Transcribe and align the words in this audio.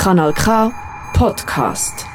Kanal 0.00 0.32
K 0.32 0.72
Podcast. 1.12 2.06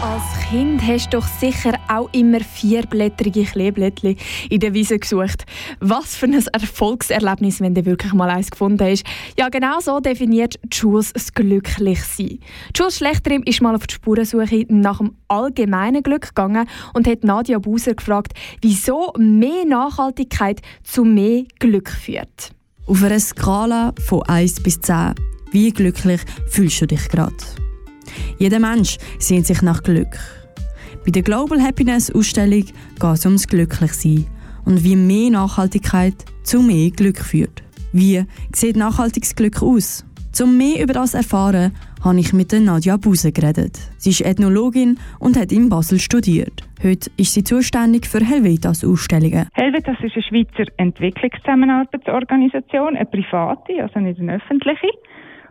Als 0.00 0.48
Kind 0.48 0.80
hast 0.80 1.12
du 1.12 1.18
doch 1.18 1.26
sicher 1.26 1.72
auch 1.88 2.08
immer 2.12 2.38
vierblättrige 2.38 3.42
Kleeblättchen 3.42 4.14
in 4.48 4.60
der 4.60 4.74
Wiese 4.74 5.00
gesucht. 5.00 5.46
Was 5.80 6.14
für 6.14 6.26
ein 6.26 6.40
Erfolgserlebnis, 6.52 7.60
wenn 7.60 7.74
du 7.74 7.84
wirklich 7.84 8.12
mal 8.12 8.30
eins 8.30 8.52
gefunden 8.52 8.92
hast. 8.92 9.02
Ja, 9.36 9.48
genau 9.48 9.80
so 9.80 9.98
definiert 9.98 10.54
Jules 10.70 11.12
das 11.14 11.34
Glücklichsein. 11.34 12.38
Jules 12.76 12.98
Schlechterim 12.98 13.42
ist 13.42 13.60
mal 13.60 13.74
auf 13.74 13.88
die 13.88 13.94
Spurensuche 13.94 14.66
nach 14.68 14.98
dem 14.98 15.16
allgemeinen 15.26 16.04
Glück 16.04 16.28
gegangen 16.28 16.68
und 16.94 17.08
hat 17.08 17.24
Nadia 17.24 17.58
Buser 17.58 17.94
gefragt, 17.94 18.34
wieso 18.62 19.12
mehr 19.18 19.64
Nachhaltigkeit 19.66 20.60
zu 20.84 21.02
mehr 21.02 21.42
Glück 21.58 21.90
führt. 21.90 22.52
Auf 22.86 23.02
einer 23.02 23.18
Skala 23.18 23.92
von 24.04 24.22
1 24.22 24.62
bis 24.62 24.80
10, 24.80 25.14
wie 25.52 25.72
glücklich 25.72 26.20
fühlst 26.48 26.82
du 26.82 26.86
dich 26.86 27.08
gerade? 27.08 27.34
Jeder 28.38 28.58
Mensch 28.58 28.98
sehnt 29.18 29.46
sich 29.46 29.62
nach 29.62 29.82
Glück. 29.82 30.18
Bei 31.04 31.10
der 31.10 31.22
Global 31.22 31.62
Happiness 31.62 32.10
Ausstellung 32.10 32.64
geht 32.64 33.14
es 33.14 33.24
ums 33.24 33.46
Glücklichsein 33.46 34.26
und 34.64 34.84
wie 34.84 34.96
mehr 34.96 35.30
Nachhaltigkeit 35.30 36.14
zu 36.42 36.62
mehr 36.62 36.90
Glück 36.90 37.18
führt. 37.18 37.62
Wie 37.92 38.24
sieht 38.54 38.76
nachhaltiges 38.76 39.34
Glück 39.34 39.62
aus? 39.62 40.04
Um 40.40 40.56
mehr 40.56 40.80
über 40.82 40.94
das 40.94 41.10
zu 41.10 41.18
erfahren, 41.18 41.72
habe 42.02 42.18
ich 42.18 42.32
mit 42.32 42.52
Nadja 42.52 42.96
Buse 42.96 43.32
geredet. 43.32 43.78
Sie 43.98 44.10
ist 44.10 44.22
Ethnologin 44.22 44.98
und 45.18 45.38
hat 45.38 45.52
in 45.52 45.68
Basel 45.68 45.98
studiert. 45.98 46.62
Heute 46.82 47.10
ist 47.18 47.34
sie 47.34 47.44
zuständig 47.44 48.06
für 48.06 48.24
Helvetas 48.24 48.82
Ausstellungen. 48.84 49.48
Helvetas 49.52 49.98
ist 50.02 50.14
eine 50.14 50.22
Schweizer 50.22 50.64
Entwicklungszusammenarbeitsorganisation, 50.78 52.96
eine 52.96 53.04
private, 53.04 53.82
also 53.82 54.00
nicht 54.00 54.18
eine 54.20 54.36
öffentliche. 54.36 54.88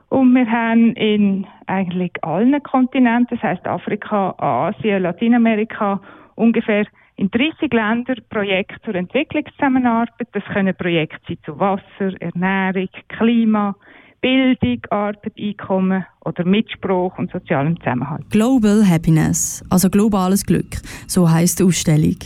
Und 0.10 0.34
wir 0.34 0.50
haben 0.52 0.94
in 0.94 1.46
eigentlich 1.68 2.12
allen 2.22 2.62
Kontinenten, 2.64 3.38
das 3.38 3.44
heißt 3.44 3.68
Afrika, 3.68 4.34
Asien, 4.40 5.04
Lateinamerika, 5.04 6.02
ungefähr 6.36 6.86
in 7.16 7.30
30 7.30 7.72
Ländern 7.72 8.18
Projekte 8.30 8.82
zur 8.84 8.96
Entwicklungszusammenarbeit. 8.96 10.28
Das 10.32 10.44
können 10.46 10.76
Projekte 10.76 11.20
sein 11.28 11.38
zu 11.46 11.60
Wasser, 11.60 12.20
Ernährung, 12.20 12.90
Klima, 13.10 13.76
Bildung, 14.22 14.80
Arbeit, 14.90 15.34
Einkommen 15.38 16.06
oder 16.26 16.46
Mitspruch 16.46 17.18
und 17.18 17.32
sozialem 17.32 17.78
Zusammenhalt. 17.80 18.30
Global 18.30 18.88
Happiness, 18.88 19.64
also 19.70 19.90
globales 19.90 20.46
Glück, 20.46 20.82
so 21.08 21.30
heißt 21.30 21.60
die 21.60 21.64
Ausstellung. 21.64 22.18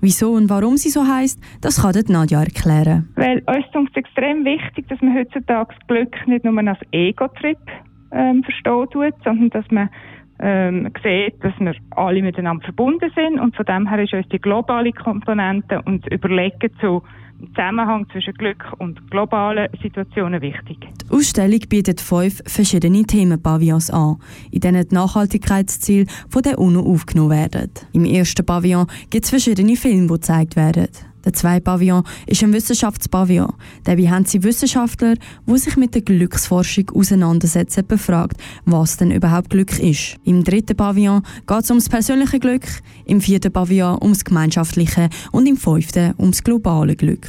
Wieso 0.00 0.32
und 0.32 0.48
warum 0.48 0.76
sie 0.76 0.90
so 0.90 1.06
heißt, 1.06 1.40
das 1.60 1.82
kann 1.82 1.92
Nadja 2.08 2.40
erklären. 2.40 3.08
Weil 3.16 3.42
uns 3.74 3.88
ist 3.88 3.96
extrem 3.96 4.44
wichtig, 4.44 4.88
dass 4.88 5.00
man 5.00 5.14
heutzutage 5.14 5.74
das 5.74 5.86
Glück 5.86 6.26
nicht 6.26 6.44
nur 6.44 6.56
als 6.58 6.78
Ego-Trip 6.92 7.58
ähm, 8.12 8.42
verstehen 8.42 8.86
tut, 8.90 9.14
sondern 9.24 9.50
dass 9.50 9.70
man 9.70 9.88
ähm, 10.42 10.90
sieht, 11.02 11.42
dass 11.42 11.52
wir 11.58 11.74
alle 11.90 12.20
miteinander 12.20 12.64
verbunden 12.64 13.10
sind 13.14 13.38
und 13.38 13.56
von 13.56 13.64
dem 13.64 13.88
her 13.88 14.02
ist 14.02 14.12
uns 14.12 14.28
die 14.28 14.40
globale 14.40 14.92
Komponente 14.92 15.80
und 15.82 16.06
Überlegen 16.12 16.70
zu 16.80 17.02
Zusammenhang 17.54 18.06
zwischen 18.12 18.34
Glück 18.34 18.64
und 18.78 19.10
globalen 19.10 19.68
Situationen 19.82 20.40
wichtig. 20.40 20.78
Die 20.80 21.12
Ausstellung 21.12 21.58
bietet 21.68 22.00
fünf 22.00 22.40
verschiedene 22.46 23.02
Themenpavillons 23.02 23.90
an, 23.90 24.18
in 24.50 24.60
denen 24.60 24.88
die 24.88 24.94
Nachhaltigkeitsziele 24.94 26.06
von 26.28 26.42
der 26.42 26.58
UNO 26.58 26.80
aufgenommen 26.80 27.30
werden. 27.30 27.70
Im 27.92 28.04
ersten 28.04 28.46
Pavillon 28.46 28.86
gibt 29.10 29.24
es 29.24 29.30
verschiedene 29.30 29.76
Filme, 29.76 30.02
die 30.02 30.14
gezeigt 30.14 30.56
werden. 30.56 30.88
Der 31.24 31.32
zweite 31.32 31.62
Pavillon 31.62 32.04
ist 32.26 32.42
ein 32.42 32.52
Wissenschaftspavillon. 32.52 33.52
Dabei 33.84 34.08
haben 34.08 34.24
sie 34.24 34.42
Wissenschaftler, 34.42 35.14
die 35.46 35.58
sich 35.58 35.76
mit 35.76 35.94
der 35.94 36.02
Glücksforschung 36.02 36.90
auseinandersetzen, 36.94 37.86
befragt, 37.86 38.36
was 38.64 38.96
denn 38.96 39.10
überhaupt 39.10 39.50
Glück 39.50 39.78
ist. 39.78 40.16
Im 40.24 40.42
dritten 40.44 40.76
Pavillon 40.76 41.22
geht 41.46 41.62
es 41.62 41.70
ums 41.70 41.88
persönliche 41.88 42.40
Glück, 42.40 42.66
im 43.06 43.20
vierten 43.20 43.52
Pavillon 43.52 43.98
ums 44.02 44.24
gemeinschaftliche 44.24 45.08
und 45.30 45.46
im 45.46 45.56
fünften 45.56 46.14
ums 46.18 46.42
globale 46.42 46.96
Glück. 46.96 47.28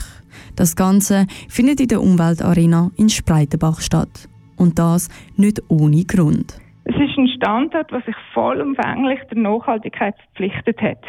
Das 0.56 0.76
Ganze 0.76 1.28
findet 1.50 1.80
in 1.80 1.88
der 1.88 2.02
Umweltarena 2.02 2.92
in 2.98 3.10
Spreitenbach 3.10 3.82
statt. 3.82 4.30
Und 4.56 4.78
das 4.80 5.10
nicht 5.36 5.62
ohne 5.68 6.04
Grund. 6.06 6.60
Es 6.86 6.96
ist 6.96 7.18
ein 7.18 7.28
Standort, 7.38 7.92
der 7.92 8.02
sich 8.02 8.16
vollumfänglich 8.34 9.20
der 9.32 9.38
Nachhaltigkeit 9.38 10.16
verpflichtet 10.18 10.82
hat. 10.82 11.00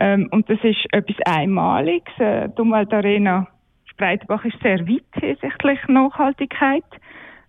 Ähm, 0.00 0.28
und 0.30 0.48
das 0.48 0.58
ist 0.62 0.86
etwas 0.92 1.16
Einmaliges. 1.26 2.12
Äh, 2.18 2.48
die 2.48 2.60
Umweltarena 2.60 3.46
Spreitenbach 3.92 4.44
ist 4.44 4.56
sehr 4.62 4.80
weit 4.80 5.02
hinsichtlich 5.14 5.78
Nachhaltigkeit. 5.88 6.84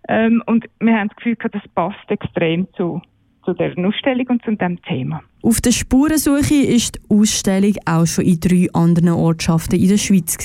Ähm, 0.08 0.42
und 0.46 0.66
wir 0.80 0.94
haben 0.94 1.08
das 1.08 1.16
Gefühl, 1.16 1.36
das 1.50 1.62
passt 1.74 2.10
extrem 2.10 2.68
zu, 2.76 3.00
zu 3.44 3.54
der 3.54 3.72
Ausstellung 3.78 4.26
und 4.28 4.44
zu 4.44 4.50
diesem 4.50 4.80
Thema. 4.82 5.22
Auf 5.42 5.60
der 5.60 5.72
Spurensuche 5.72 6.54
ist 6.54 6.96
die 6.96 7.14
Ausstellung 7.14 7.74
auch 7.86 8.06
schon 8.06 8.24
in 8.24 8.40
drei 8.40 8.68
anderen 8.72 9.10
Ortschaften 9.10 9.80
in 9.80 9.88
der 9.88 9.98
Schweiz. 9.98 10.36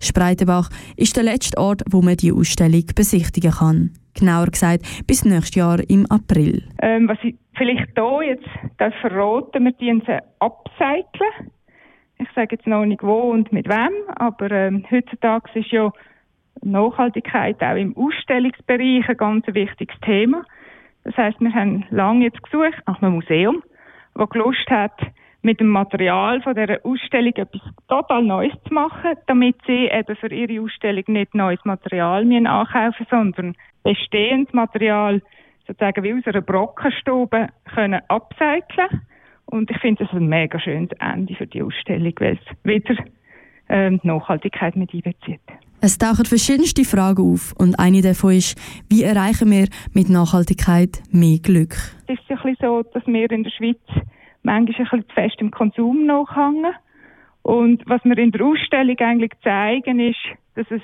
Spreitenbach 0.00 0.70
ist 0.96 1.16
der 1.16 1.24
letzte 1.24 1.58
Ort, 1.58 1.82
wo 1.90 2.02
man 2.02 2.16
die 2.16 2.32
Ausstellung 2.32 2.84
besichtigen 2.94 3.52
kann. 3.52 3.90
Genauer 4.18 4.46
gesagt, 4.46 4.82
bis 5.06 5.24
nächstes 5.24 5.54
Jahr 5.54 5.78
im 5.88 6.06
April. 6.10 6.62
Ähm, 6.82 7.08
was 7.08 7.18
ich 7.22 7.36
vielleicht 7.56 7.88
hier 7.94 8.22
jetzt 8.22 8.48
darf 8.78 8.94
verraten, 9.00 9.64
wir 9.64 9.72
die 9.72 10.02
sie 10.06 10.18
upcyclen. 10.40 11.50
Ich 12.18 12.28
sage 12.34 12.56
jetzt 12.56 12.66
noch 12.66 12.84
nicht 12.84 13.02
wo 13.02 13.30
und 13.30 13.52
mit 13.52 13.68
wem, 13.68 13.92
aber 14.16 14.50
ähm, 14.50 14.84
heutzutage 14.90 15.58
ist 15.58 15.70
ja 15.70 15.92
Nachhaltigkeit 16.62 17.62
auch 17.62 17.76
im 17.76 17.96
Ausstellungsbereich 17.96 19.08
ein 19.08 19.16
ganz 19.16 19.46
wichtiges 19.46 19.98
Thema. 20.00 20.44
Das 21.04 21.16
heißt, 21.16 21.40
wir 21.40 21.54
haben 21.54 21.84
lange 21.90 22.24
jetzt 22.24 22.42
gesucht 22.42 22.82
nach 22.86 23.00
einem 23.00 23.14
Museum, 23.14 23.62
das 24.14 24.28
gelust 24.28 24.68
hat, 24.68 25.00
mit 25.42 25.60
dem 25.60 25.68
Material 25.68 26.42
von 26.42 26.54
dieser 26.54 26.84
Ausstellung 26.84 27.32
etwas 27.34 27.62
total 27.88 28.24
Neues 28.24 28.52
zu 28.66 28.74
machen, 28.74 29.14
damit 29.26 29.56
sie 29.66 29.86
eben 29.86 30.16
für 30.16 30.32
ihre 30.32 30.62
Ausstellung 30.62 31.04
nicht 31.08 31.34
neues 31.34 31.64
Material 31.64 32.22
ankaufen 32.46 33.06
sondern 33.10 33.54
bestehendes 33.82 34.52
Material 34.52 35.22
sozusagen 35.66 36.02
wie 36.02 36.14
aus 36.14 36.26
einer 36.26 36.40
Brockenstube 36.40 37.48
können 37.74 38.00
upcyclen 38.08 39.02
und 39.50 39.70
ich 39.70 39.78
finde 39.78 40.04
das 40.04 40.12
ein 40.12 40.26
mega 40.26 40.58
schönes 40.60 40.90
Ende 40.98 41.34
für 41.34 41.46
die 41.46 41.62
Ausstellung, 41.62 42.12
weil 42.18 42.38
es 42.38 42.56
wieder 42.64 42.96
ähm, 43.68 44.00
Nachhaltigkeit 44.02 44.76
mit 44.76 44.92
einbezieht. 44.92 45.40
Es 45.80 45.96
tauchen 45.96 46.24
verschiedenste 46.24 46.84
Fragen 46.84 47.32
auf 47.32 47.54
und 47.56 47.78
eine 47.78 48.02
davon 48.02 48.32
ist, 48.32 48.58
wie 48.90 49.04
erreichen 49.04 49.50
wir 49.50 49.68
mit 49.94 50.10
Nachhaltigkeit 50.10 51.00
mehr 51.12 51.38
Glück? 51.38 51.76
Es 52.08 52.18
ist 52.18 52.28
ja 52.28 52.36
ein 52.36 52.42
bisschen 52.42 52.56
so, 52.60 52.82
dass 52.92 53.06
wir 53.06 53.30
in 53.30 53.44
der 53.44 53.50
Schweiz 53.50 53.78
manchmal 54.48 54.80
ein 54.80 55.04
bisschen 55.04 55.04
fest 55.14 55.36
im 55.40 55.50
Konsum 55.50 56.06
nachhängen. 56.06 56.74
Und 57.42 57.82
was 57.86 58.04
wir 58.04 58.16
in 58.18 58.32
der 58.32 58.44
Ausstellung 58.44 58.98
eigentlich 58.98 59.32
zeigen, 59.42 60.00
ist, 60.00 60.18
dass 60.54 60.66
es 60.70 60.82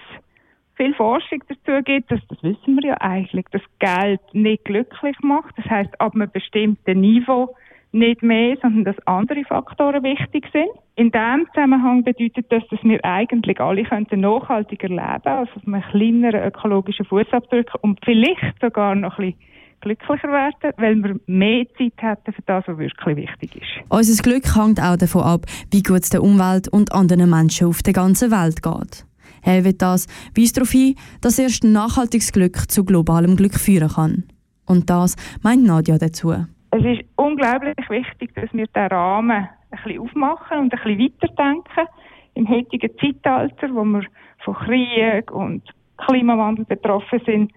viel 0.76 0.94
Forschung 0.94 1.42
dazu 1.48 1.82
gibt, 1.82 2.10
dass, 2.10 2.20
das 2.28 2.42
wissen 2.42 2.76
wir 2.76 2.88
ja 2.90 3.00
eigentlich, 3.00 3.46
dass 3.50 3.62
Geld 3.78 4.20
nicht 4.32 4.64
glücklich 4.64 5.16
macht. 5.22 5.56
Das 5.56 5.66
heißt, 5.66 6.00
ab 6.00 6.14
einem 6.14 6.30
bestimmten 6.30 7.00
Niveau 7.00 7.54
nicht 7.92 8.22
mehr, 8.22 8.56
sondern 8.60 8.84
dass 8.84 9.06
andere 9.06 9.44
Faktoren 9.44 10.02
wichtig 10.02 10.46
sind. 10.52 10.68
In 10.96 11.12
diesem 11.12 11.46
Zusammenhang 11.54 12.02
bedeutet 12.02 12.46
das, 12.50 12.66
dass 12.68 12.82
wir 12.82 13.04
eigentlich 13.04 13.60
alle 13.60 13.84
könnten 13.84 14.20
nachhaltiger 14.20 14.88
leben, 14.88 15.22
also 15.24 15.52
mit 15.64 15.74
einem 15.74 15.90
kleineren 15.90 16.42
ökologischen 16.42 17.06
Fußabdruck 17.06 17.72
und 17.82 18.00
vielleicht 18.04 18.60
sogar 18.60 18.94
noch 18.96 19.18
ein 19.18 19.32
bisschen 19.32 19.53
glücklicher 19.84 20.28
werden, 20.28 20.72
weil 20.78 21.02
wir 21.02 21.20
mehr 21.26 21.66
Zeit 21.78 21.92
hätten 21.98 22.32
für 22.32 22.42
das, 22.46 22.64
was 22.66 22.78
wirklich 22.78 23.16
wichtig 23.16 23.56
ist. 23.56 23.90
Unser 23.90 24.22
Glück 24.22 24.56
hängt 24.56 24.80
auch 24.80 24.96
davon 24.96 25.22
ab, 25.22 25.46
wie 25.70 25.82
gut 25.82 26.02
es 26.02 26.10
der 26.10 26.22
Umwelt 26.22 26.68
und 26.68 26.92
anderen 26.92 27.30
Menschen 27.30 27.68
auf 27.68 27.82
der 27.82 27.92
ganzen 27.92 28.30
Welt 28.30 28.62
geht. 28.62 29.06
Helvetas 29.42 30.06
weist 30.36 30.56
darauf 30.56 30.70
hin, 30.70 30.96
dass 31.20 31.38
erst 31.38 31.64
nachhaltiges 31.64 32.32
Glück 32.32 32.70
zu 32.70 32.84
globalem 32.84 33.36
Glück 33.36 33.54
führen 33.54 33.90
kann. 33.90 34.24
Und 34.66 34.88
das 34.88 35.16
meint 35.42 35.64
Nadja 35.64 35.98
dazu. 35.98 36.32
Es 36.70 36.84
ist 36.84 37.04
unglaublich 37.16 37.76
wichtig, 37.88 38.34
dass 38.34 38.52
wir 38.52 38.66
den 38.66 38.86
Rahmen 38.86 39.30
ein 39.30 39.48
bisschen 39.70 40.00
aufmachen 40.00 40.58
und 40.58 40.72
ein 40.72 40.80
bisschen 40.82 40.98
weiterdenken. 40.98 41.88
Im 42.34 42.48
heutigen 42.48 42.90
Zeitalter, 42.98 43.68
wo 43.74 43.84
wir 43.84 44.02
von 44.44 44.54
Krieg 44.54 45.30
und 45.30 45.62
Klimawandel 45.98 46.64
betroffen 46.64 47.20
sind. 47.24 47.52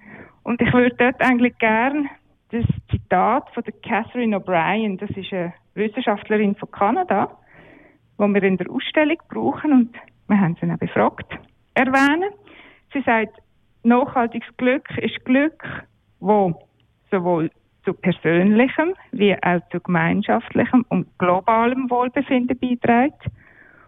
Und 0.48 0.62
ich 0.62 0.72
würde 0.72 0.96
dort 0.96 1.20
eigentlich 1.20 1.58
gern 1.58 2.08
das 2.52 2.64
Zitat 2.90 3.50
von 3.54 3.64
der 3.64 3.74
Catherine 3.84 4.38
O'Brien, 4.38 4.98
das 4.98 5.10
ist 5.10 5.34
eine 5.34 5.54
Wissenschaftlerin 5.74 6.56
von 6.56 6.72
Kanada, 6.72 7.38
die 8.18 8.34
wir 8.34 8.44
in 8.44 8.56
der 8.56 8.72
Ausstellung 8.72 9.18
brauchen 9.28 9.74
und 9.74 9.98
wir 10.30 10.40
haben 10.40 10.56
sie 10.62 10.72
auch 10.72 10.78
befragt 10.78 11.38
erwähnen. 11.74 12.32
Sie 12.94 13.02
sagt, 13.02 13.38
nachhaltiges 13.84 14.48
Glück 14.56 14.90
ist 15.00 15.26
Glück, 15.26 15.62
wo 16.22 16.58
sowohl 17.12 17.52
zu 17.84 17.94
persönlichem 17.94 18.94
wie 19.12 19.36
auch 19.44 19.60
zu 19.70 19.82
gemeinschaftlichem 19.82 20.86
und 20.88 21.08
globalem 21.20 21.90
Wohlbefinden 21.90 22.58
beiträgt 22.58 23.22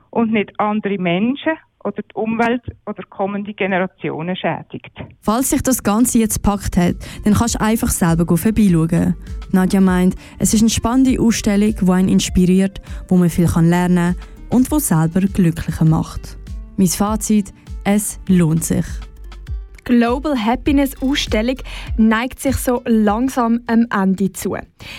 und 0.10 0.34
nicht 0.34 0.60
andere 0.60 0.98
Menschen 0.98 1.54
oder 1.84 2.02
die 2.02 2.16
Umwelt 2.16 2.62
oder 2.86 3.04
kommende 3.10 3.54
Generationen 3.54 4.36
schädigt. 4.36 4.92
Falls 5.22 5.50
sich 5.50 5.62
das 5.62 5.84
Ganze 5.84 6.20
jetzt 6.20 6.42
packt 6.42 6.78
hat, 6.78 6.96
dann 7.24 7.34
kannst 7.34 7.56
du 7.56 7.62
einfach 7.62 7.90
selber 7.90 8.38
vorbeischauen. 8.38 9.16
Nadja 9.52 9.82
meint, 9.82 10.16
es 10.38 10.54
ist 10.54 10.62
eine 10.62 10.70
spannende 10.70 11.20
Ausstellung, 11.20 11.76
die 11.82 11.92
einen 11.92 12.10
inspiriert, 12.10 12.82
wo 13.08 13.18
man 13.18 13.30
viel 13.30 13.48
lernen 13.62 14.16
kann 14.16 14.58
und 14.58 14.72
die 14.72 14.80
selber 14.80 15.22
glücklicher 15.22 15.86
macht. 15.86 16.38
Mein 16.78 16.88
Fazit, 16.88 17.54
es 17.84 18.20
lohnt 18.28 18.64
sich. 18.64 18.86
Global 19.90 20.38
Happiness 20.38 21.02
Ausstellung 21.02 21.58
neigt 21.98 22.40
sich 22.40 22.56
so 22.58 22.84
langsam 22.86 23.62
am 23.66 23.88
Ende 23.92 24.32
zu. 24.32 24.56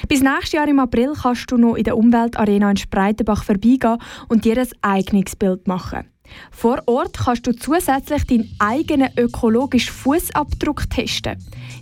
Bis 0.08 0.20
nächstes 0.20 0.52
Jahr 0.52 0.66
im 0.66 0.80
April 0.80 1.12
kannst 1.12 1.48
du 1.52 1.58
noch 1.58 1.76
in 1.76 1.84
der 1.84 1.96
Umweltarena 1.96 2.70
in 2.70 2.76
Spreitenbach 2.76 3.44
vorbeigehen 3.44 3.98
und 4.28 4.44
dir 4.44 4.58
ein 4.58 4.68
eigenes 4.82 5.36
Bild 5.36 5.68
machen. 5.68 6.06
Vor 6.50 6.82
Ort 6.86 7.18
kannst 7.18 7.46
du 7.46 7.52
zusätzlich 7.52 8.24
deinen 8.26 8.54
eigenen 8.58 9.10
ökologischen 9.16 9.92
Fußabdruck 9.92 10.90
testen. 10.90 11.36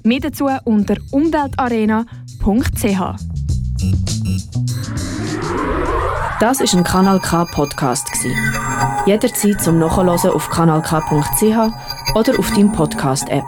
Mehr 0.04 0.20
dazu 0.20 0.48
unter 0.64 0.96
umweltarena.ch. 1.10 2.04
Das 6.40 6.60
ist 6.60 6.74
ein 6.74 6.84
Kanal 6.84 7.18
K 7.20 7.44
Podcast 7.46 8.08
Jederzeit 9.06 9.60
zum 9.62 9.78
Nachhören 9.78 10.10
auf 10.10 10.50
kanalk.ch 10.50 11.42
oder 12.14 12.38
auf 12.38 12.50
deinem 12.50 12.72
Podcast 12.72 13.28
App. 13.30 13.44